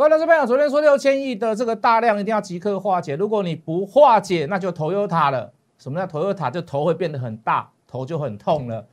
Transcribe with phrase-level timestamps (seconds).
[0.00, 5.52] 各位投资朋友，昨天说六千亿的这个大量一定要即刻化解，如果你不化解，那就头又塔了。
[5.76, 6.50] 什么叫头又塔？
[6.50, 8.86] 就头会变得很大，头就很痛了。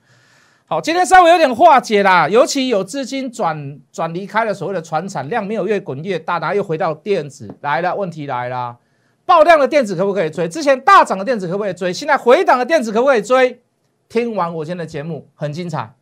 [0.66, 8.76] 好，今天稍微有点化解啦，尤其有资金转转离开了所谓的船产量没有越滚越大，然后又回到电子来了，问题来了，
[9.26, 10.50] 爆量的电子可不可以追？
[10.50, 11.94] 之前大涨的电子可不可以追？
[11.94, 13.62] 现在回档的电子可不可以追？
[14.10, 15.94] 听完我今天的节目很精彩。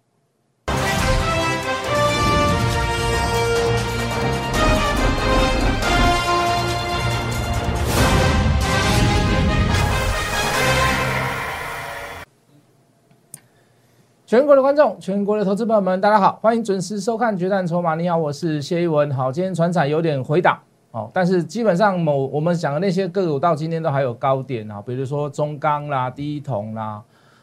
[14.27, 17.93] 全国的观众，全国的投资朋友们，大家好，欢迎准时收看《决战筹码》。
[17.95, 19.11] 你好，我是谢一文。
[19.11, 20.57] 好，今天船产有点回档，
[20.89, 26.99] 哦，但是基本上某我们讲的那些个股到今天都还有高点啊，比如说中钢啦、第一铜啦，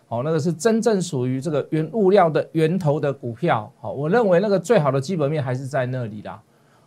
[0.08, 3.70] 好，那个是真正属于这个原物料的源头的股票。
[3.80, 6.42] 好，我认为那个最好的基本面还是在那里啦。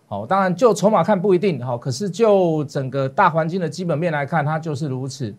[0.08, 5.34] 好，当然就筹码看不一定，好，可是就整个大环境的基本面来看，它就是如此。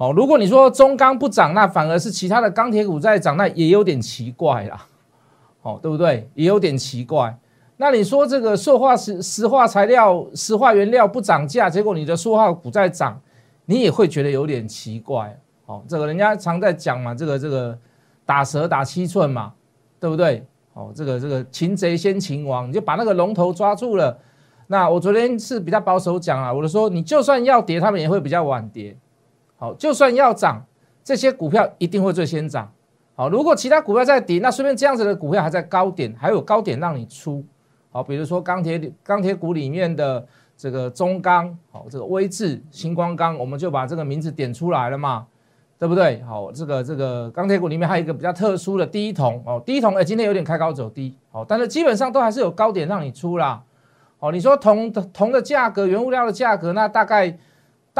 [0.00, 4.86] 哦，如果你说中钢不涨，那反而是其他的钢铁股在涨，那也有点奇怪啦。
[5.60, 6.26] 哦，对不对？
[6.32, 7.38] 也有点奇怪。
[7.76, 13.20] 那你说这个塑化石、石化材料、石化原料不涨价，结果你的塑化股在涨，
[13.66, 15.38] 你也会觉得有点奇怪。
[15.66, 17.78] 哦，这个人家常在讲嘛，这个这个
[18.24, 19.52] 打蛇打七寸嘛，
[20.00, 20.42] 对不对？
[20.72, 24.16] 哦，这个这个擒贼先擒王，你就把那个龙头抓住了。
[24.66, 28.96] 那我昨天是比较保守讲啊，我就说你就算要跌，他们也会比较晚跌。
[29.60, 30.64] 好，就算要涨，
[31.04, 32.72] 这些股票一定会最先涨。
[33.14, 37.44] 好，如果其他股票在跌，那顺便这样子的股票还在高点，还有高点让你出。
[37.90, 45.26] 好，比如说钢铁钢铁股里面的这个中钢，好，这个威智、星光钢，我们就把这个名字点出来了嘛，
[45.78, 46.22] 对不对？
[46.22, 53.62] 好，这个这个钢铁股里面还有一个比较特殊的第一铜哦，第一铜哎，今天有点开高走低，好，但是基本上都还是有高点让你出啦。
[54.20, 57.36] 哦，你说铜的铜的价格，原物料的价格，那大概。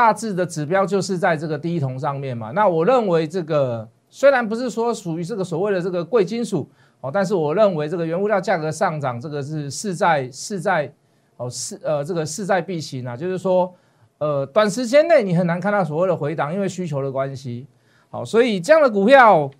[0.00, 2.52] 大致的指标就是在这个第一铜上面嘛。
[2.52, 6.66] 那我认为这个虽然不是说属于这个所谓的这个贵金属
[7.02, 10.90] 哦，但是我认为这个原物料价格上涨，这个是势在势在
[11.36, 13.14] 哦势呃这个势在必行啊。
[13.14, 13.70] 就是说
[14.16, 17.66] 呃短时间内你很难看到所谓的回档，因为需求的关系。
[18.08, 19.50] 好，所以这样的股票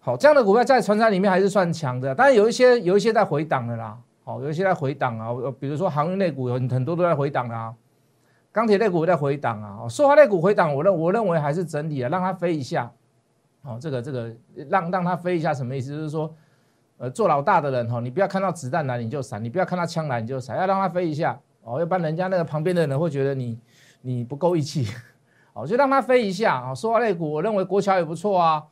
[0.00, 2.12] 好，这样的股票在船厂里面还是算强的。
[2.12, 5.28] 但是有一些有一些在回档的啦，好，有一些在回档啊。
[5.60, 7.72] 比如说航运类股有很多都在回档啊。
[8.56, 12.90] 钢铁类股在回档啊，塑化类股回档，我认我认为还是整体啊，让它飞一下，
[13.60, 14.34] 哦，这个这个
[14.70, 15.90] 让让它飞一下什么意思？
[15.90, 16.34] 就是说，
[16.96, 23.58] 呃，做老大的人哈，你不要看到子弹来你就闪，你不要看到枪来你就闪，要让它飞一下哦，要不然人家那个旁边的人会觉得你
[24.00, 24.86] 你不够义气，
[25.52, 26.74] 哦，就让它飞一下啊。
[26.74, 28.64] 塑化类股，我认为国桥也不错啊，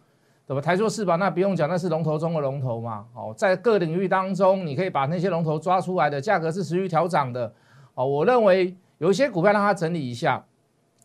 [0.47, 0.63] 对吧？
[0.63, 1.17] 台塑是吧？
[1.17, 3.05] 那不用讲，那是龙头中的龙头嘛。
[3.13, 7.53] 哦，在各领域当中，你可以把那些龙头抓出来的，价格是持续调涨的，
[7.93, 8.75] 哦，我认为。
[9.05, 10.43] 有些股票让它整理一下，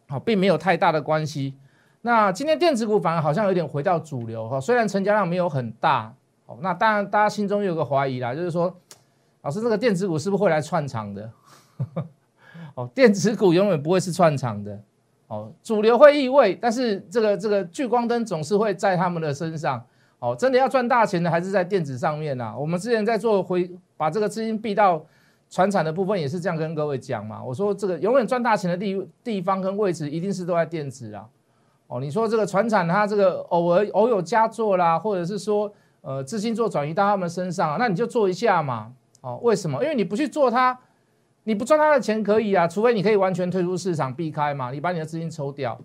[0.08, 1.54] 好，并没有太大的关系。
[2.02, 6.14] 那今天电子股反而好像有点回到主流哈，虽然成交量没有很大，
[6.46, 8.74] 好，那当然大家心中有个怀疑啦，就是说，
[9.42, 11.30] 老师这个电子股是不是会来串场的？
[12.76, 14.80] 哦，电子股永远不会是串场的，
[15.28, 19.84] 哦，主流会意味，但是这个这个聚光灯总是会在他们的身上，
[20.20, 22.56] 哦，真的要赚大钱的还是在电子上面呐。
[22.58, 25.06] 我们之前在做回把这个资金避到。
[25.50, 31.28] 船产的部分也是这样跟各位讲嘛，我说这个永远赚大钱的地地方跟位置一定是都在电子啊。
[31.88, 38.94] 哦，你说这个船产它这个偶尔偶有佳作啦，或者是说呃资金做转移到他们身上，那你就做一下嘛。
[39.22, 39.84] 哦，为什么？
[39.84, 40.80] 因为你不去做它，
[41.46, 45.80] 你不赚它的钱可以啊，除非你可以完全退出市场避开嘛，你把你的资金抽掉。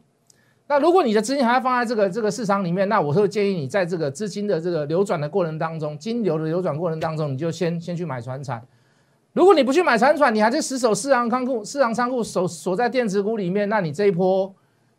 [0.67, 8.63] 那如果你的资金还要放在这个这个市场里面，那我会建议你在这个资金的这个流转的过程当中，金流的流转过程当中，你就先先去买船产。
[9.35, 14.55] 如果你不去买船船，你还是死守四行仓库、四行仓库守锁在电子股里面，那你这一波，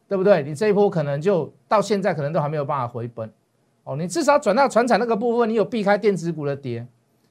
[0.09, 0.44] 对不对？
[0.44, 3.31] 你这一波可能就到现在可能都还没有办法回本
[3.85, 3.95] 哦。
[3.95, 6.85] 你至少转到船产那个部分，你有避开电子股的跌。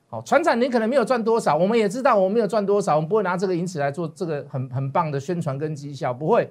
[0.09, 6.51] 好，船产你可能没有赚多少，我们也知道我们没有赚多少，我们不会拿这个因此来做这个很很棒的宣传跟绩效，不会。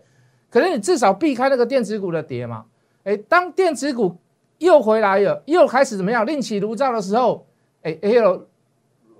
[0.51, 2.66] 可是你至少避开那个电子股的跌嘛？
[3.06, 4.16] 哎，当电子股
[4.60, 7.48] 又回来了，又开始怎么样另起炉灶的时候，
[7.81, 8.45] 哎哎呦！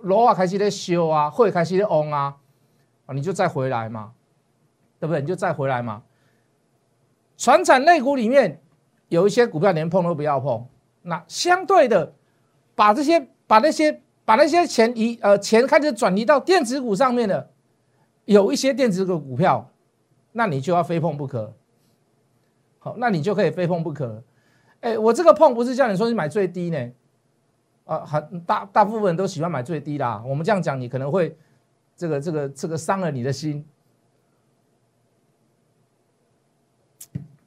[0.04, 2.36] 螺啊开始在修啊，会开始在嗡啊，
[3.06, 4.12] 啊，你就再回来嘛，
[5.00, 5.22] 对不对？
[5.22, 6.04] 你就再回来嘛。
[7.38, 8.62] 船产类股里面
[9.08, 10.68] 有一些股票连碰都不要碰，
[11.04, 12.14] 那相对的，
[12.76, 17.50] 把这些把那些把那些钱移呃钱开始转移到电子股上面的，
[18.26, 19.70] 有一些电子股股票，
[20.34, 21.54] 那你就要非碰不可。
[22.80, 24.22] 好，那你就可以非碰不可。
[24.82, 26.92] 哎，我这个碰不是叫你说你买最低呢。
[27.86, 30.24] 啊，很大大部分都喜欢买最低啦。
[30.26, 31.38] 我们这样讲，你可能会
[31.96, 33.66] 这个这个这个伤了你的心。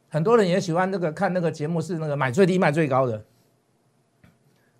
[0.09, 3.23] 很多人也喜欢那个看那个节目，是那个买最低卖最高的，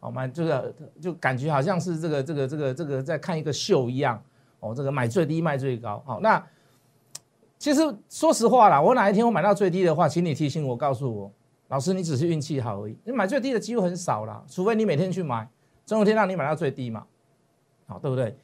[0.01, 4.23] 哦，买这个就感觉好像是这个这个这个这个在看一个秀一样，
[4.61, 6.43] 哦，这个买最低卖最高，好，那
[7.59, 11.33] 其实说实话啦，我哪一天我买到最低的话，请你提醒我，告诉我，
[11.69, 15.49] 老师你只是运气好而已，你买最低的机会很少啦，除非你每天去买，
[15.85, 17.07] 总有天让你买到最低嘛，
[17.87, 18.37] 好，对不对？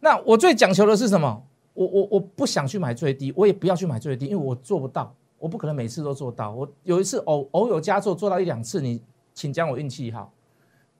[0.00, 1.42] 那我最讲求的是什么？
[1.72, 5.14] 我我我不想去买最低，我也不要去买最低，因为我做不到。
[5.36, 9.02] 我不可能每次都做到，我有一次偶偶有佳作做到一两次，你
[9.34, 10.32] 请将我运气好，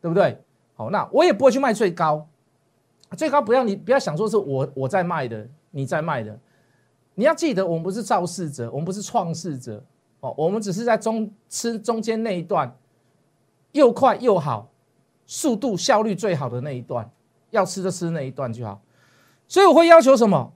[0.03, 0.39] 对不对？
[0.75, 2.27] 好，那我也不会去卖最高，
[3.17, 6.39] 最高不要你不要想说是我我在卖的，你在卖的，
[7.15, 9.83] 你要记得我们不是肇事者，我们不是创世者
[10.37, 12.77] 我们只是在中吃中间那一段，
[13.73, 14.71] 又快又好，
[15.27, 17.11] 速度效率最好的那一段，
[17.51, 18.81] 要吃就吃那一段就好，
[19.49, 20.53] 所以我会要求什么？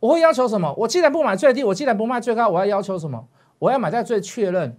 [0.00, 0.72] 我会要求什么？
[0.74, 3.26] 我既然不买最低，我既然不卖最高，我要要求什么？
[3.58, 4.78] 我要买在最确认，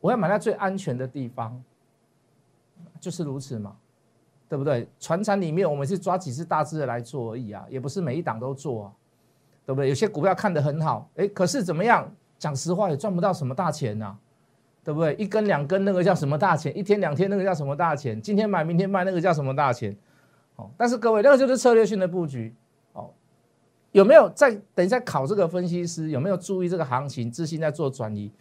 [0.00, 1.62] 我要买在最安全的地方，
[2.98, 3.76] 就是如此嘛，
[4.48, 4.88] 对不对？
[4.98, 8.92] 船产里面我们是抓几只大只的来做而已啊，也不是每一档都做啊，
[9.64, 9.88] 对不对？
[9.88, 12.12] 有些股票看得很好，哎，可是怎么样？
[12.40, 14.16] 讲实话也赚不到什么大钱呐，
[14.82, 15.14] 对不对？
[15.16, 16.76] 一根两根那个叫什么大钱？
[16.76, 18.20] 一天两天那个叫什么大钱？
[18.20, 19.94] 今天买明天卖那个叫什么大钱？
[20.56, 22.54] 哦，但是各位，那个就是策略性的布局
[22.94, 23.10] 哦。
[23.92, 26.08] 有没有在等一下考这个分析师？
[26.08, 27.30] 有没有注意这个行情？
[27.30, 28.32] 资金在做转移，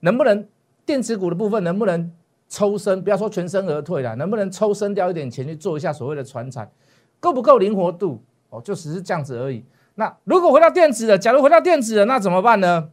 [0.00, 0.46] 能不能
[0.84, 2.12] 电子股的部分能不能
[2.46, 3.02] 抽身？
[3.02, 6.70] 不要说全身而退了，能不能抽身掉一点钱去做一下所谓的传产？
[7.18, 8.22] 够不够灵活度？
[8.50, 9.64] 哦，就只是这样子而已。
[9.94, 12.90] 那如果回到电子的，假如回到电子的，那怎么办呢？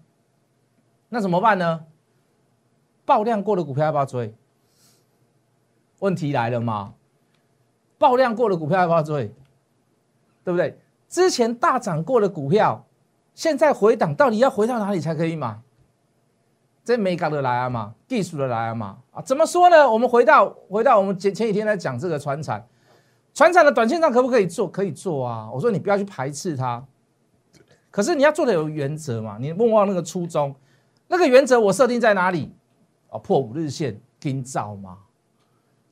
[1.10, 1.86] 那怎么办呢？
[3.06, 4.34] 爆量过的股票要不要追？
[6.00, 6.94] 问题来了嘛？
[7.98, 9.34] 爆量过的股票要不要追？
[10.44, 10.78] 对不对？
[11.08, 12.86] 之前大涨过的股票，
[13.34, 15.60] 现在回档，到底要回到哪里才可以买？
[16.84, 19.22] 这没搞得来啊嘛，技术的来啊嘛啊？
[19.22, 19.90] 怎么说呢？
[19.90, 22.68] 我们回到回到我们前前几天在讲这个船产，
[23.34, 24.70] 船产的短线上可不可以做？
[24.70, 25.50] 可以做啊！
[25.54, 26.86] 我说你不要去排斥它，
[27.90, 30.54] 可是你要做的有原则嘛，你莫忘那个初衷。
[31.08, 32.54] 那个原则我设定在哪里？
[33.10, 34.98] 啊，破五日线跟造嘛，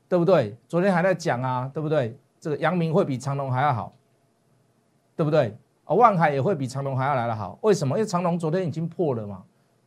[0.08, 0.58] 对不对？
[0.68, 2.18] 昨天还在讲啊，对不对？
[2.40, 3.94] 这个阳明会比长隆还要好。
[5.18, 5.96] 对不对啊？
[5.96, 7.98] 万海也会比长隆还要来的好，为什么？
[7.98, 9.42] 因为长隆昨天已经破了嘛。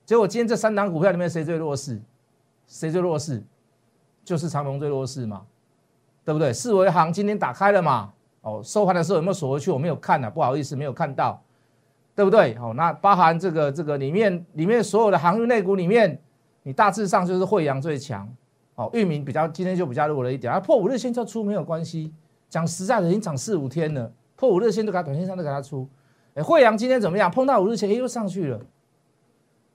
[0.07, 2.01] 结果今天这三档股票里面谁最弱势？
[2.67, 3.45] 谁最弱势？
[4.25, 5.45] 就是长隆最弱势嘛，
[6.25, 6.51] 对不对？
[6.51, 8.11] 四维行今天打开了嘛？
[8.41, 9.71] 哦，收盘的时候有没有锁回去？
[9.71, 11.39] 我没有看啊，不好意思，没有看到，
[12.19, 12.53] 对不对？
[12.57, 16.21] 好，那包含这个这个里面里面所有的航运类股里面，
[16.65, 18.29] 你大致上就是惠阳最强，
[18.75, 22.13] 哦，域名比较今天就比较弱了一点，啊，破五日线就出没有关系。
[22.49, 24.13] 讲实在的，已经涨四五天了。
[24.35, 25.89] 破五日线都给它，短线上都给它出。
[26.35, 27.31] 哎，惠阳今天怎么样？
[27.31, 28.61] 碰到五日线，哎，又上去了，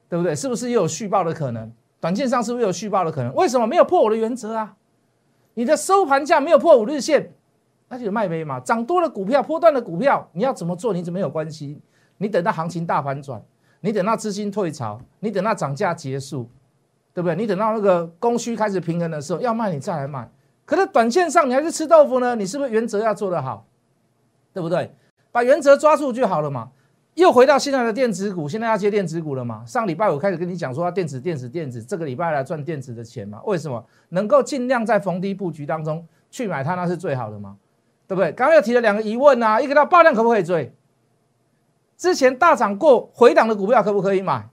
[0.09, 0.35] 对不对？
[0.35, 1.71] 是不是又有续报的可能？
[2.01, 3.33] 短线上是不是有续报的可能？
[3.35, 4.75] 为什么没有破我的原则啊？
[5.53, 7.31] 你的收盘价没有破五日线，
[7.87, 8.59] 那就卖呗嘛。
[8.59, 10.91] 涨多的股票，破段的股票，你要怎么做？
[10.91, 11.79] 你怎么有关系？
[12.23, 13.43] 你等到行情大反转，
[13.81, 16.49] 你等到资金退潮，你等到涨价结束，
[17.13, 17.35] 对不对？
[17.35, 20.31] 你等到那个供需开始平衡的时候，要卖你再来卖。
[20.63, 22.35] 可是短线上你还是吃豆腐呢？
[22.35, 23.65] 你是不是原则要做得好？
[24.53, 24.95] 对不对？
[25.33, 26.71] 把原则抓住就好了嘛。
[27.15, 29.63] 又回到现在的电子股，现在要接电子股了嘛？
[29.67, 33.39] 上礼拜我开始跟你讲说要电子、电子、电子，这个礼拜来赚电子的钱嘛？
[33.45, 33.85] 为什么？
[34.09, 37.57] 能够尽量在逢低布局当中去买它，那是最好的嘛？
[38.07, 38.31] 对不对？
[38.31, 40.73] 刚刚又提了两个疑问啊，一个到爆量可不可以追？
[42.03, 44.49] 之前大涨过回档的股票可不可以买？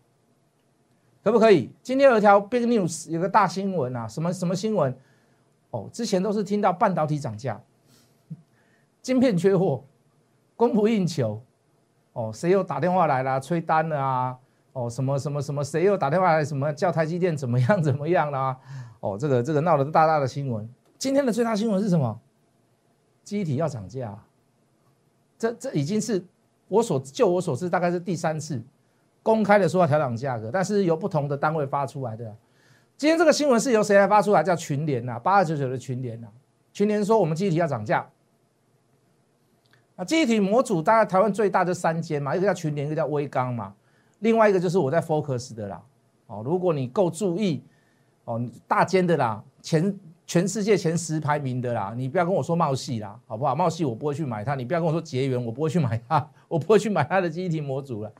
[1.25, 1.69] 可不可以？
[1.83, 4.97] 今天有一条 big news，有个大新闻啊，什么什么新闻？
[5.73, 7.61] 哦，之前都是听到半导体涨价，
[9.03, 9.83] 晶片缺货。
[10.55, 11.43] 供不应求，
[12.13, 14.39] 哦，谁又打电话来了催单了啊？
[14.73, 18.57] 哦，什么什么什么，谁又打电话来什么叫台积电怎么样 怎么样啦？
[19.01, 20.73] 哦，这个这个闹得大大的新闻。
[20.99, 22.21] 今天的最大新闻是什么？
[23.25, 24.17] 机体要涨价，
[25.37, 26.25] 这这已经是
[26.71, 28.63] 我所就我所知，大概是第三次
[29.25, 32.25] 公开的说要调整价格，但是由不同的单位发出来的。
[32.97, 34.43] 今天这个新闻是由谁来发出来？
[34.43, 36.29] 叫群联呐，八二九九的群联呐，
[36.73, 38.09] 群联说我们机体要涨价。
[39.97, 43.75] 啊，记忆体模组大概台湾最大的三间嘛，一个叫群联，一个叫威刚嘛，
[44.21, 45.83] 另外一个就是我在 Focus 的啦。
[46.29, 47.63] 哦，如果你够注意，
[48.25, 49.99] 哦，大间的啦，前
[50.31, 53.53] 全世界前十排名的啦，你不要跟我说茂系啦，好不好？
[53.53, 58.13] 茂系我不会去买它，你不要跟我说结缘，我不会去买它， 我不会去买它的记忆体模组了。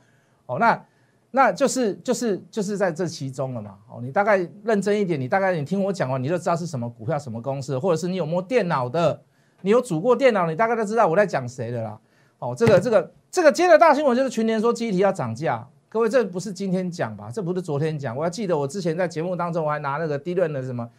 [0.45, 0.85] 哦，那
[1.31, 3.77] 那就是就是就是在这其中了嘛。
[3.89, 9.21] 哦，你大概认真一点，你大概你听我讲完，你就知道是什么股票、什么公司，或者是你有摸电脑的。
[9.61, 11.97] 你有组过电脑，你大概都知道我在讲谁的啦。
[12.39, 15.65] 哦，这个这个这个接着大新闻就是群联说机体要涨价。
[15.87, 17.31] 各位，这不是今天讲吧？
[17.33, 18.13] 这不是昨天讲。
[18.17, 20.89] 我还记得我之前在节目当中，我还拿那个低论的什么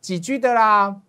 [0.00, 1.00] 几 G 的啦，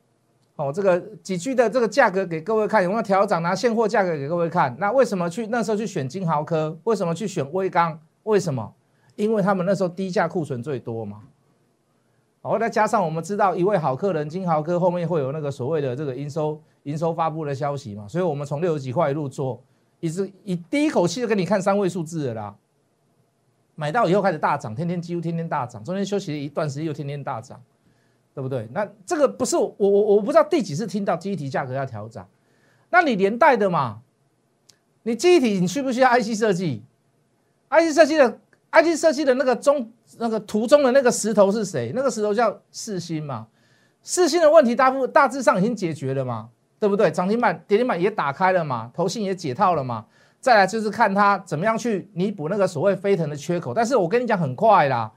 [0.55, 3.41] 哦，这个几 G 的这个价格给各位看，有没有调涨？
[3.41, 4.75] 拿现货价格给各位看。
[4.79, 6.77] 那为什么去那时候去选金豪科？
[6.84, 8.00] 为什么去选威刚？
[8.24, 8.74] 为什么？
[9.15, 11.22] 因为他们那时候低价库存最多嘛。
[12.41, 19.62] 好，再加上我们知道一位好客人金豪科后面会有那个所谓的这个营收营收发布的消息嘛，所以我们从六十几块一路做，
[20.00, 22.55] 一直以第一口气就给你看三位数字的啦。
[23.75, 27.62] 买到以后开始大涨，天天几乎天天大涨，中间休息了一段时间又天天大涨，
[28.33, 28.67] 对不对？
[28.74, 32.27] 那这个不是我我我不知道第几次听到机体价格要调涨，
[32.89, 34.00] 那你连带的嘛？
[35.03, 36.83] 你机体你需不需要 IC 设计
[37.69, 38.39] ？IC 设计的
[38.71, 41.91] IC 设计的那个中那个图中的那个石头是谁？
[41.95, 43.48] 那个石头叫四星嘛？
[44.03, 46.50] 四星的问题大部大致上已经解决了嘛？
[46.79, 47.09] 对不对？
[47.12, 48.91] 涨停板跌停板也打开了嘛？
[48.93, 50.05] 头信也解套了嘛？
[50.39, 55.12] 再来就是看它怎么样去弥补那个所谓飞腾的缺口，但是我跟你讲很快啦，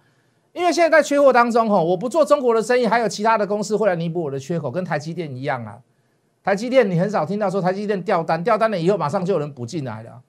[0.53, 5.79] 因为现在在缺货当中吼，我不做中国的生意，还有其他的公司会来弥补我的缺口，跟台积电一样啊。
[6.43, 10.21] 台积电你很少听到说台积电掉单，掉单了以后马上就有人补进来了，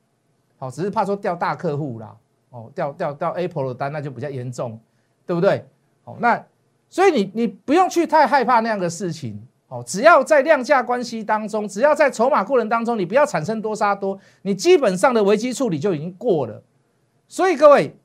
[0.57, 2.15] 好，只是怕说掉大客户啦，
[2.51, 4.79] 哦，掉掉掉 Apple 的单那就比较严重，
[5.25, 5.65] 对不对？
[6.03, 6.43] 好，那
[6.89, 9.41] 所以你你不用去太害怕那样的事情。
[9.69, 16.61] 哦，只要在量价关系当中，只要在筹码过程当中，你不要产生多杀多，你基本上的危机处理就已经过了。
[17.27, 17.95] 所以各位，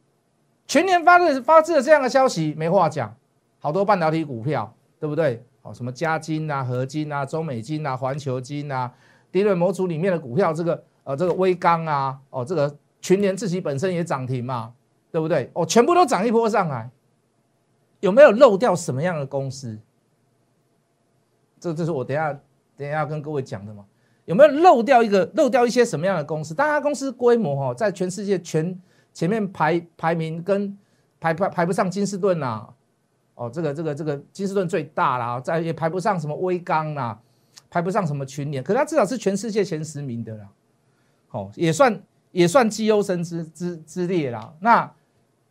[0.68, 3.16] 全年发的发自的这样的消息没话讲，
[3.58, 5.42] 好多半导体股票，对不对？
[5.62, 8.92] 哦，什么嘉金啊、合金啊、中美金啊、环球金啊，
[9.32, 14.74] 低润模组里面的股票，这个呃这个微钢啊，哦这个群联自己本身也涨停嘛，
[15.10, 15.50] 对不对？
[15.54, 16.90] 哦，全部都涨一波上来，
[18.00, 19.78] 有没有漏掉什么样的公司？
[21.58, 22.32] 这这是我等下
[22.76, 23.84] 等下要跟各位讲的嘛？
[24.26, 26.54] 有没有漏掉一个漏掉一些什么样的公司？
[26.54, 28.78] 大家公司规模哈，在全世界全
[29.18, 30.78] 前面排排名跟
[31.18, 32.64] 排排排不上金士顿呐，
[33.34, 37.18] 哦，这个这个这个金士顿最大啦，在也排不上什么威刚啦，
[37.68, 40.46] 排不上什么群联，可是它至少是全世界前十名的啦，
[41.32, 44.54] 哦，也算也算绩优生之之之列啦。
[44.60, 44.88] 那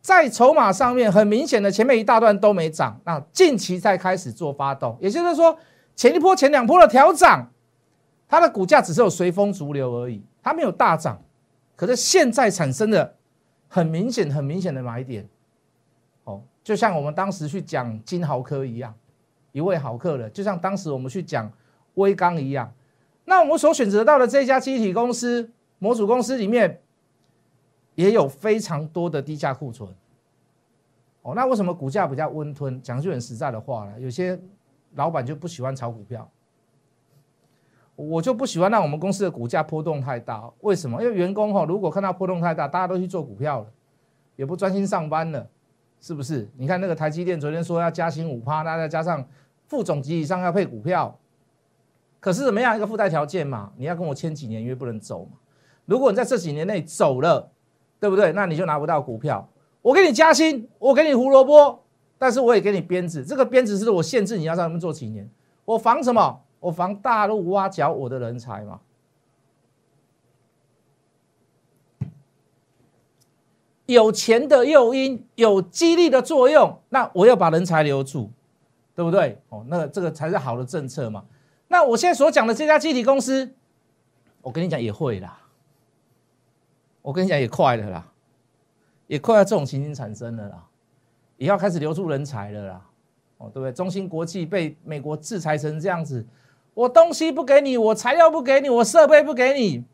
[0.00, 5.58] 在筹码上面，很明显的前面一大段都没涨，那近期才开始做发动，也就是说。
[5.94, 7.50] 前一波、前两波的调涨，
[8.28, 11.20] 它的股价只是有随风逐流而已，它没有大涨。
[11.74, 13.16] 可是现在产生的
[13.68, 15.28] 很明显、很明显的买点，
[16.24, 18.94] 哦，就像我们当时去讲金豪科一样，
[19.52, 21.50] 一位好客人，就像当时我们去讲
[21.94, 22.72] 威刚一样。
[23.24, 26.80] 那我们所选择到的这家机体公司、模组公司里面，
[27.94, 29.88] 也有非常多的低价库存。
[31.22, 32.80] 哦，那为什么股价比较温吞？
[32.82, 34.38] 讲句很实在的话呢，有些。
[34.94, 36.28] 老板就不喜欢炒股票，
[37.98, 40.48] 我就不喜欢让我们公司的股价波动太大。
[40.60, 41.02] 为什么？
[41.02, 43.66] 因为员工哈，如果看到波动太大，大家都去做股票了，
[44.36, 45.44] 也不专心上班了，
[46.00, 46.48] 是不是？
[46.56, 49.26] 你看那个台积电昨天说要加薪五趴，那再加上
[49.66, 51.18] 副总级以上要配股票，
[52.20, 53.72] 可是怎么样一个附带条件嘛？
[53.76, 55.32] 你要跟我签几年约不能走嘛？
[55.84, 57.50] 如果你在这几年内走了，
[57.98, 58.32] 对不对？
[58.32, 59.48] 那你就拿不到股票。
[59.82, 61.82] 我给你加薪，我给你胡萝卜。
[62.20, 65.28] 但是我也给你编制，这个编制是我限制你要在那边做几年，
[65.64, 66.40] 我防什么？
[66.60, 68.80] 我防大陆挖角我的人才嘛。
[73.86, 78.30] 有钱的诱因，有激励的作用，那我要把人才留住，
[78.94, 79.40] 对不对？
[79.48, 81.24] 哦，那这个才是好的政策嘛。
[81.68, 83.50] 那我现在所讲的这家集体公司，
[84.42, 85.40] 我跟你讲也会啦，
[87.00, 88.12] 我跟你讲也快了啦，
[89.06, 90.66] 也快要这种情形产生了啦。
[91.38, 92.86] 也要开始留住人才了啦，
[93.38, 93.72] 哦，对不对？
[93.72, 96.26] 中芯国际被美国制裁成这样子，
[96.78, 99.84] 我东西不给你，我材料不给你，我设备不给你，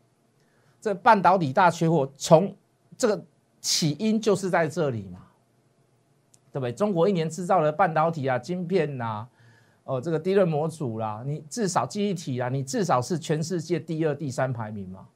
[0.79, 2.55] 这半导体大缺货，从
[2.95, 3.25] 这个
[3.59, 5.17] 起因就是在这里嘛，
[6.51, 6.71] 对不对？
[6.71, 9.25] 中国一年制造的半导体啊、晶片呐，
[9.83, 15.07] 哦，这个低润模组啦，你至少记忆体啊，你至少是全世界第二、第三排名嘛，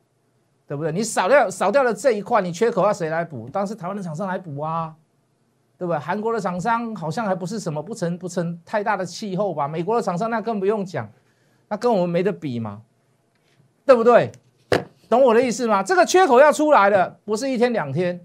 [0.65, 0.91] 对不对？
[0.91, 3.47] 你少掉少掉了这一块，你缺口要谁来补？
[3.47, 4.95] 当时台湾的厂商来补啊。
[5.77, 5.97] 对不对？
[5.97, 9.65] 韩国的厂商好像还不是什么不成不成太大的气候吧？
[9.65, 11.09] 美国的厂商那更不用讲，
[11.69, 12.81] 那跟我们没得比嘛，
[13.85, 14.31] 对不对？
[15.07, 15.81] 懂我的意思吗？
[15.81, 18.19] 这个缺口要出来了，不是一天两天，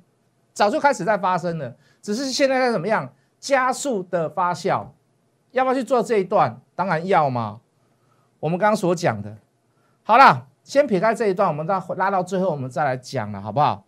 [0.53, 4.87] 早就开始在发生了，只是现在在怎么样加速的发酵？
[5.53, 6.61] 要不要去做这一段？
[6.75, 7.61] 当然要嘛。
[8.41, 9.35] 我们刚刚所讲的，
[10.03, 13.85] 好了，先撇开这一段，我们再拉到最后，我们再来讲了，好不好？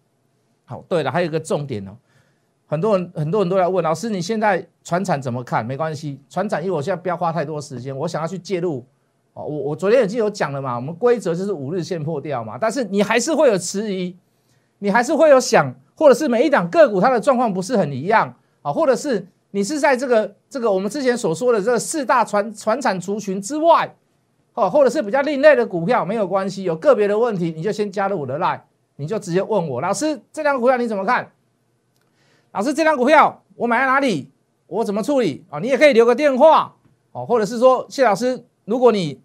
[0.65, 1.95] 好，对了，还有一个重点哦。
[2.67, 5.65] 很多人很多人都在问老师，你现在船产怎么看？
[5.65, 8.87] 没关系，船产因为我现在不要花太多时间，我想要去介入
[9.37, 14.17] 哦，我我昨天已经有讲了嘛，我们规则就是五日线破掉嘛，但是你还是会有迟疑，
[14.79, 23.95] 你还是会有想，或者是每一档个股它的状况不是很一样啊，或者是你是在这个这个我们之前所说的这四大传传产族群之外，
[24.55, 28.61] 哦，或者是比较另类的股票没有关系，有个别的问题你就先加入我的 line，
[28.97, 31.31] 你就直接问我，老师这张股票你怎么看？
[32.53, 34.31] 老师这张股票我买在哪里？
[34.67, 35.59] 我怎么处理啊？
[35.59, 36.75] 你也可以留个电话
[37.13, 39.21] 哦，或者是说谢老师，如果你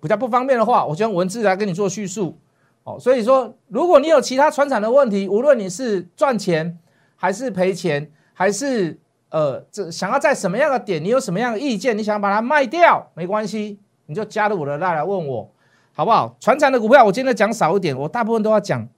[0.00, 2.38] 比较不方便的话，我就用文字来跟你做叙述。
[2.82, 6.78] 哦，所以说，如果你有其他船产的问题，无论你是赚钱
[7.14, 15.50] 还是赔钱，还是呃，这想要在什么样的点，你有什么样的意见，你想把它卖掉，没关系，你就加入我的赖来问我，
[15.92, 16.34] 好不好？
[16.40, 18.88] 船产的股票我今天讲少一点，我大部分都要讲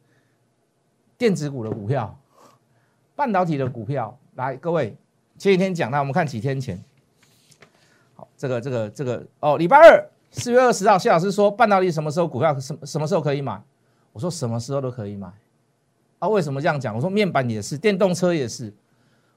[1.18, 2.16] 电子股的股票、
[3.16, 4.16] 半导体的股票。
[4.36, 4.96] 来，各位，
[5.36, 6.80] 前几天讲，那我们看几天前。
[8.14, 10.08] 好，这个、这个、这个，哦，礼拜二。
[10.32, 13.62] 四月二十号，谢老师说半导体什么时候股票什么什么时候可以买？
[14.14, 15.30] 我说什么时候都可以买。
[16.18, 16.94] 啊，为什么这样讲？
[16.94, 18.72] 我说面板也是，电动车也是。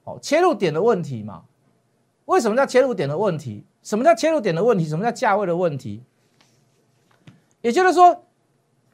[0.04, 1.42] 哦，切入点的问题嘛。
[2.24, 3.62] 为什么叫切入点的问题？
[3.82, 4.86] 什么叫切入点的问题？
[4.86, 6.02] 什么叫价位的问题？
[7.60, 8.24] 也就是说，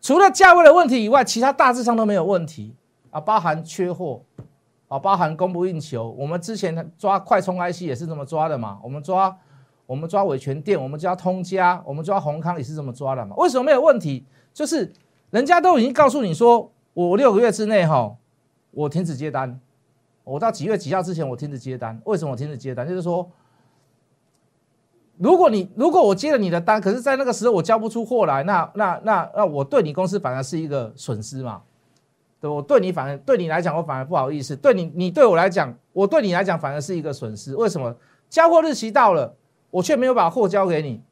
[0.00, 2.75] 除了价位的问题以外，其他大致上都没有问题
[3.12, 4.23] 啊，包含缺货
[4.88, 6.11] 啊，包含供不应求。
[6.18, 9.38] 我们之前抓快充 IC 也是这么抓的嘛，我们抓。
[9.92, 13.37] 我们抓伟权店，我们抓通家，我们抓宏康也是这么抓的嘛？
[13.37, 14.25] 为什么没有问题？
[14.54, 14.90] 就是
[15.28, 18.16] 人家都已经告诉你说，我六个月之内哈，
[18.70, 19.61] 我停止接单，
[20.25, 22.00] 我到几月几号之前我停止接单。
[22.06, 22.88] 为什么我停止接单？
[22.88, 23.30] 就是说，
[25.18, 31.61] 如果你如果我接了你的单，可是在那个时候我交不出货来，那那那那我对你公司反而是一个损失嘛？
[32.40, 37.54] 对，我对你反而对你来讲我反而不好意思，对你你对我来讲，我对你来讲反而是一个损失。
[37.54, 37.94] 为什么？
[38.30, 39.37] 交货日期到了。
[39.72, 41.02] 我却没有把货交给你，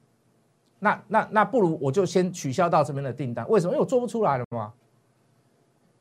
[0.79, 3.45] 那那那不如我就先取消到这边的订单。
[3.49, 3.73] 为什么？
[3.73, 4.73] 因为我做不出来了嘛。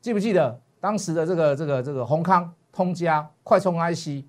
[0.00, 4.24] 记不记得当时的这个这个这个宏康、通家、快充 IC？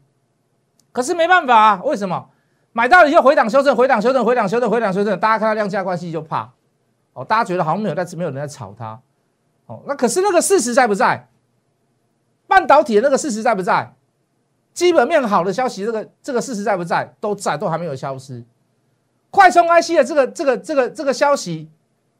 [0.92, 2.30] 可是没办法啊，为什么？
[2.72, 6.50] 买到了以后回档修正，回档修正，回档修正，回档修正，大家看到量价关系就怕
[7.14, 9.02] 哦，大家觉得好像没有在没有人在炒它
[9.66, 9.84] 哦。
[9.86, 11.28] 那可是那个事实在不在？
[12.48, 13.94] 半导体的那个事实在不在？
[14.74, 17.14] 基本面好的消息，这个这个事实在不在？
[17.20, 18.44] 都在，都还没有消失。
[19.30, 21.70] 快充 IC 的这个这个这个这个消息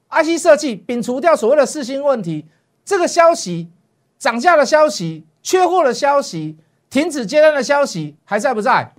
[0.10, 2.46] ，IC 设计摒除掉所谓的四星问题，
[2.84, 3.70] 这个消息
[4.18, 6.58] 涨价的消息、缺货的消息、
[6.90, 8.94] 停止接单的消息还在不在？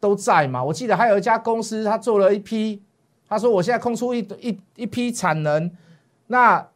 [0.00, 0.62] 都在嘛？
[0.64, 2.82] 我记得还有一家公司，他做了一批，
[3.28, 5.70] 他说我现在空出一一一批产能，
[6.26, 6.68] 那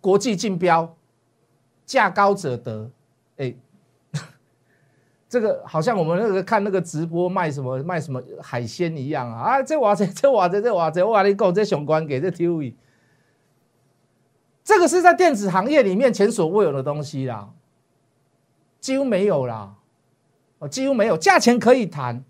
[0.00, 0.94] 国际竞标，
[1.84, 2.90] 价高者得，
[3.36, 3.54] 哎。
[5.34, 9.40] 这个好像我们那个看那个直播卖什么卖什么海鲜一样啊！
[9.40, 12.74] 啊，这哇这这哇这这哇这我跟你讲，这雄关给这 TV，
[14.62, 17.50] 这个是在电子行业里面前所未有的东西啦，
[18.78, 19.74] 几乎没有啦，
[20.60, 22.22] 哦，几乎没有，价钱可以谈，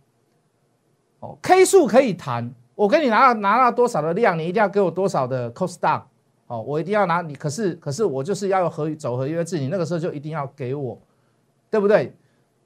[1.21, 6.05] 哦，K 数可以谈，我给你拿到拿到多少的量，你一定要给我多少的 cost down，
[6.47, 10.99] 哦，我一定要拿你，可是可是我就是要合走合约制，你那个时候就一定要给我，
[11.71, 12.17] 对不对？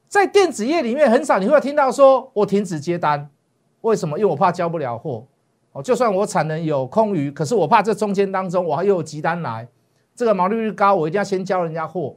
[0.09, 3.29] 在电子业里面，很少你会听到说我停止接单，
[3.81, 4.17] 为什么？
[4.17, 5.25] 因为我怕交不了货。
[5.71, 9.67] 哦，就算我产能有空余，可是我怕这中间当中我还有急单来，
[10.15, 12.15] 这个毛利率高，我一定要先交人家货，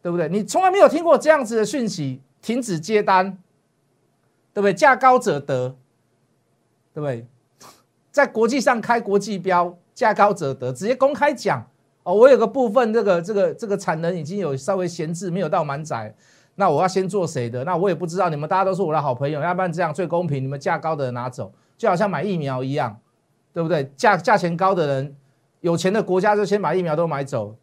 [0.00, 0.30] 对不对？
[0.30, 3.36] 你从来没有听过这样子的讯息，停止接单，
[4.54, 4.72] 对不对？
[4.72, 5.76] 价高者得，
[6.94, 7.26] 对不对？
[8.10, 11.62] 在国际上开国际标，价高者得，直接公开讲
[12.02, 16.14] 哦，我有个部分这个这个这个产能已经有稍微闲置，没有到满载。
[16.58, 17.62] 那我要先做谁的？
[17.64, 18.30] 那我也不知道。
[18.30, 20.42] 你们大家都是我的好朋友，要不然这样最公平。
[20.42, 22.98] 你们价高的人拿走，就好像买疫苗一样，
[23.52, 23.92] 对不对？
[23.94, 25.14] 价价钱高的人，
[25.60, 27.56] 有钱的国家就先把疫苗都买走。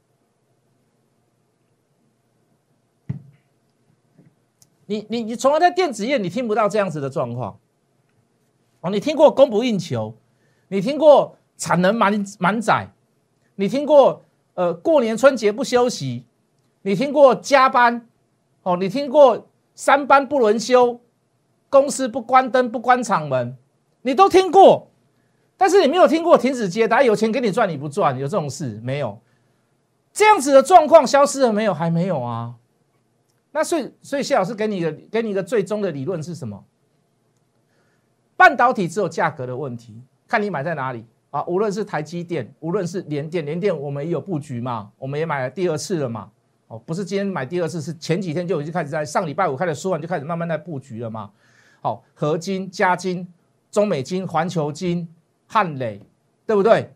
[4.86, 7.58] 你你你从来在电子业你听不到这样子的状况
[8.82, 8.92] 哦。
[8.92, 10.16] 你听过供不应求，
[10.68, 12.90] 你听过产能满满载，
[13.56, 16.26] 你听过呃过年春节不休息，
[16.84, 18.08] 你听过加班。
[18.64, 21.00] 哦，你听过三班不轮休，
[21.70, 23.56] 公司不关灯不关厂门，
[24.02, 24.90] 你都听过，
[25.58, 29.20] 但是你没有听过停止接单，有钱给你赚你不赚，有这种事没有？
[30.12, 31.74] 这样子的状况消失了没有？
[31.74, 32.56] 还没有啊。
[33.52, 36.64] 那所以所以谢老师给你的给你一个最终的理论是什么？
[38.36, 41.44] 半导体只有价格的问题，看你买在哪里啊。
[41.46, 46.32] 无论是台积电，无论是联电，联电我们也有布局嘛，我们也买了第二次了嘛。
[46.80, 51.30] 不是今天买第二次，是前几天就已经开始在上礼拜五开始说完就开始慢慢在布局了嘛。
[51.82, 53.28] 好，合金、加金、
[53.70, 55.08] 中美金、环球金、
[55.48, 56.02] 汉磊，
[56.46, 56.92] 对不对？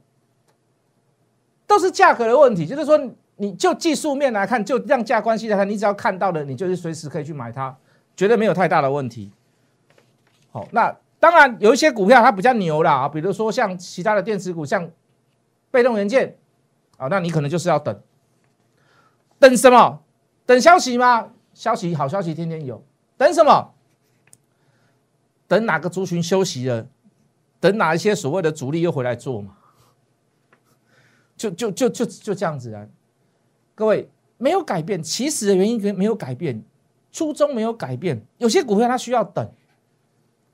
[1.66, 2.98] 都是价格的问题，就是说，
[3.36, 7.76] 你就技术面来看，就量价关系来看，你只要看到了，你就是随时可以去买它，
[8.16, 9.30] 绝对没有太大的问题。
[10.50, 14.90] 好，那当然有一些股票它比较牛啦，啊，比如说像其他的电子股，像
[15.70, 16.38] 被动元件，
[16.96, 17.94] 啊，那你可能就是要等，
[19.39, 20.02] 等什么？
[20.45, 21.30] 等消息吗？
[21.54, 22.84] 消息好消息天天有，
[23.17, 23.73] 等什么？
[25.47, 26.88] 等哪个族群休息了？
[27.60, 29.58] 等哪一些所谓的主力又回来做嘛？
[31.36, 32.88] 就就就就就这样子啊！
[33.76, 36.63] 各位没有改变，起始的原因没有改变，
[37.12, 38.26] 初衷没有改变。
[38.38, 39.47] 有些股票它需要等，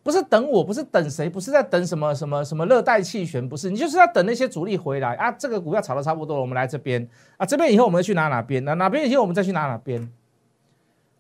[0.04, 5.32] 不是等我，不是等谁，不是在等什么什么什么热带气旋，不是，你就是要等那些主力回来啊！
[5.32, 8.66] 这个股票炒的差不多了，我们来这边啊，这边以后我们去拿哪边？
[8.66, 10.12] 哪哪边以后我们再去拿哪边？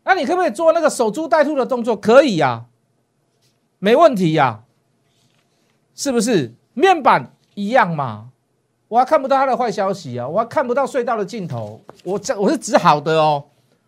[0.03, 1.95] 那你可不可以做那个守株待兔的动作？
[1.95, 2.65] 可以呀，
[3.79, 4.63] 没问题呀，
[5.95, 6.53] 是不是？
[6.73, 8.31] 面板一样嘛。
[8.89, 10.27] 我还看不到他的坏消息啊！
[10.27, 11.79] 我还看不到隧道的尽头。
[12.03, 13.45] 我这我是指好的哦，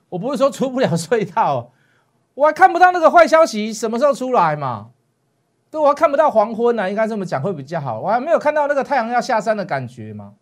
[0.08, 1.70] 我不是说出不了隧道。
[2.36, 4.92] 我还看不到那个坏消息什么时候出来嘛？
[5.72, 8.00] 对，我还看不到黄昏呢，应该这么讲会比较好。
[8.00, 10.34] 我还没有看到那个太阳要下山的感觉嘛？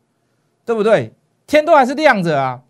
[0.66, 1.14] 对不对？
[1.48, 2.62] 天都还是亮着啊！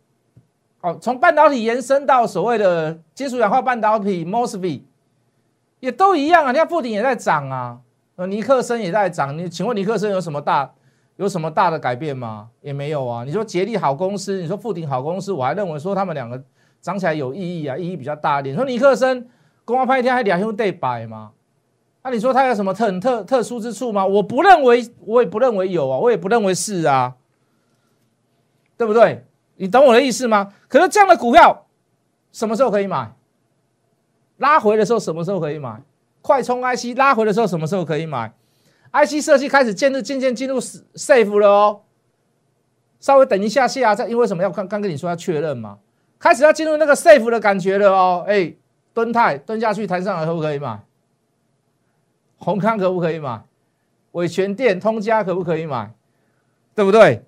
[0.82, 4.82] 哦，从半导体延伸到所谓的金属氧化半导体 （MOSFET）
[5.80, 6.52] 也都一样啊！
[6.52, 7.80] 你看富鼎也在涨啊，
[8.16, 9.38] 呃，尼克森也在涨。
[9.38, 10.72] 你请问尼克森有什么大？
[11.18, 12.50] 有什么大的改变吗？
[12.62, 13.24] 也没有啊。
[13.24, 16.44] 你说捷力好公司，你说富鼎好公司，我还认为说他们两个
[16.84, 18.54] 涨起来有意义啊，意义比较大一点。
[18.54, 19.28] 说尼克森
[19.64, 21.32] 公安拍一天还两兄弟摆吗？
[22.04, 24.06] 那你说他有什么特特特殊之处吗？
[24.06, 27.16] 我不认为，我也不认为有啊，我也不认为是啊，
[28.76, 29.26] 对不对？
[29.56, 30.54] 你懂我的意思吗？
[30.68, 31.66] 可是这样的股票
[32.34, 33.14] 什么时候可以买？
[34.38, 35.82] 拉回的时候什么时候可以买？
[36.22, 38.34] 快充 IC 拉回的时候什么时候可以买
[38.92, 41.82] ？IC 设计开始渐入渐渐进入 safe 了哦，
[43.00, 45.80] 稍微等一下下再，因为什么要刚刚跟你说要确认嘛，
[46.24, 48.54] 开始要进入那个 safe 的感觉了哦，哎，
[48.94, 50.80] 蹲泰蹲下去弹上来可不可以买？
[52.38, 53.44] 宏康可不可以买？
[54.14, 55.94] 伟全电通家可不可以买？
[56.74, 57.26] 对不对？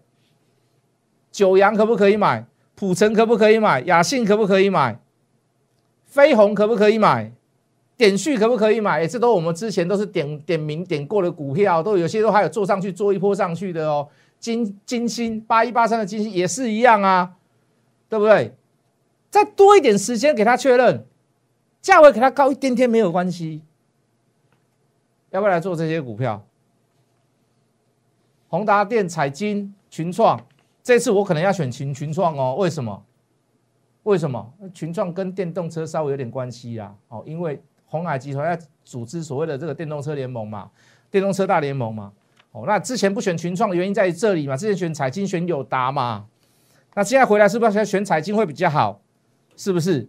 [1.29, 2.45] 九阳可不可以买？
[2.73, 3.81] 普成可不可以买？
[3.81, 4.97] 雅信可不可以买？
[6.05, 7.33] 飞鸿可不可以买？
[7.97, 9.05] 点序可不可以买？
[9.05, 14.07] 这都我们之前都是点点名点过的股票，都有些都还有做上去做一波上去的哦。
[14.39, 17.33] 金金星八一八三的金星也是一样啊，
[18.07, 18.55] 对不对？
[19.35, 21.05] 再多一点时间给他确认，
[21.81, 23.61] 价位给他高一点点没有关系。
[25.31, 26.41] 要不要来做这些股票？
[28.47, 30.39] 宏达电、彩金、群创，
[30.81, 32.55] 这次我可能要选群群创哦。
[32.57, 33.03] 为什么？
[34.03, 34.53] 为什么？
[34.73, 36.95] 群创跟电动车稍微有点关系啦。
[37.09, 37.61] 哦，因为。
[37.87, 40.71] 红海集团要组织所谓的这个电动车联盟嘛，
[41.11, 42.11] 电动车大联盟嘛。
[42.51, 46.25] 哦，那之前不选群创的原因在于这里嘛，之前选彩金选友达嘛，
[46.95, 49.01] 那现在回来是不是要选彩金会比较好？
[49.55, 50.07] 是不是？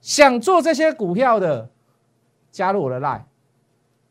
[0.00, 1.70] 想做这些股票的，
[2.52, 3.22] 加入我的 line，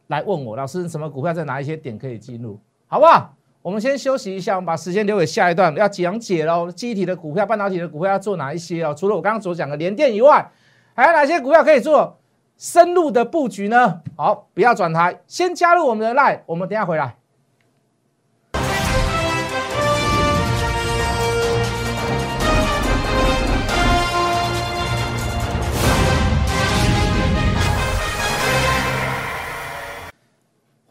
[0.07, 3.35] 来问我老师什么股票在哪一些点可以进入，好不好？
[3.61, 6.71] 我们先休息一下，我们把时间留给下一段要讲解喽。
[6.71, 8.93] 机体的股票、半导体的股票要做哪一些哦？
[8.93, 10.51] 除了我刚刚所讲的联电以外，
[10.95, 12.17] 还有哪些股票可以做？
[12.57, 14.01] 深入的布局呢？
[14.15, 17.15] 好，不要转台，先加入我们的 line，我们等下回来。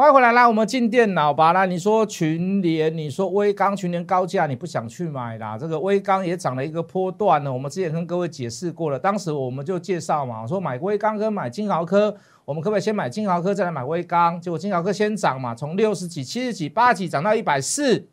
[0.03, 1.53] 欢迎回来，啦我们进电脑吧。
[1.53, 5.57] 那，你说群联，你说微钢，群联高价，你不想去买啦？
[5.57, 7.53] 这个微钢也涨了一个波段呢。
[7.53, 12.13] 我们之前跟各位解释过了，当时我们就介绍嘛，说买微钢跟买金豪科，
[12.45, 14.41] 我们可不可以先买金豪科，再来买微钢？
[14.41, 18.05] 结果金豪科先涨嘛，从六十几、七十几、八几涨到一百四、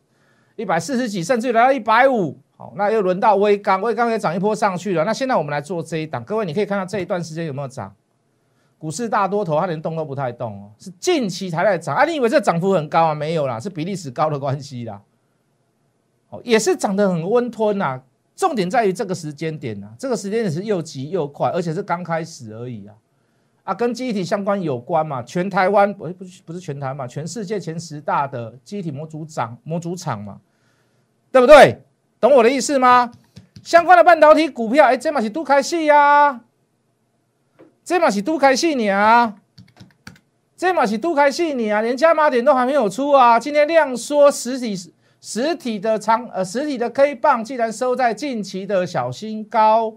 [0.54, 2.38] 一百四十几，甚至于来到一百五。
[2.56, 5.04] 好，那又轮到微钢，微钢也涨一波上去了。
[5.04, 7.92] 那现在我们来做这一档，各位你可以看到这一段时间有没有涨？
[8.80, 12.06] 股市大多头，它连动都不太动哦，是近期才在涨啊！
[12.06, 13.14] 你以为这涨幅很高啊？
[13.14, 15.02] 没有啦，是比历史高的关系啦。
[16.30, 18.00] 哦，也是涨得很温吞呐。
[18.34, 22.94] 重点在于这个时间点呐，这个时间点是又急又快，而且是刚开始而已啊。
[23.64, 25.22] 啊，跟记忆体相关有关嘛？
[25.24, 27.06] 全台湾不不不是全台嘛？
[27.06, 30.40] 全世界前十大的记忆体模组厂模组厂嘛，
[31.30, 31.82] 对不对？
[32.18, 33.12] 懂我的意思吗？
[33.62, 36.40] 相关的半导体股票，哎，这嘛是都开戏呀。
[37.84, 39.36] 这嘛是都开戏你啊，
[40.56, 43.40] 这嘛是都开戏你啊，连加码点都还没有出啊！
[43.40, 44.76] 今天量缩，实体
[45.20, 49.94] 实体的长呃实体的 K 棒竟然收在近期的小新高，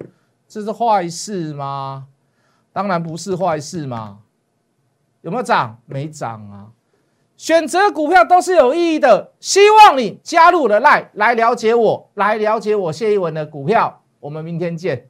[0.47, 2.07] 这是坏事吗？
[2.71, 4.19] 当然不是坏事嘛！
[5.21, 5.77] 有没有涨？
[5.85, 6.71] 没涨啊！
[7.37, 14.01] 选择股票都是有意义的，希望你加入了赖来了解我，来了解我谢一文的股票。
[14.21, 15.09] 我们明天见。